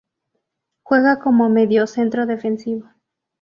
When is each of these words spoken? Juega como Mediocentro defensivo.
Juega 0.81 1.19
como 1.19 1.47
Mediocentro 1.49 2.25
defensivo. 2.25 2.89